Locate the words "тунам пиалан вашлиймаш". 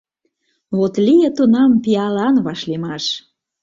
1.35-3.05